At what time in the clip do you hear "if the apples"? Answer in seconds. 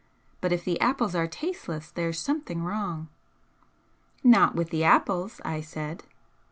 0.51-1.13